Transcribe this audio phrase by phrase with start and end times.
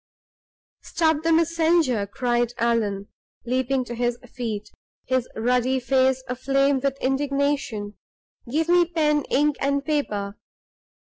[0.81, 3.07] "Stop the messenger!" cried Allan,
[3.45, 4.71] leaping to his feet,
[5.05, 7.93] his ruddy face aflame with indignation.
[8.51, 10.37] "Give me pen, ink, and paper!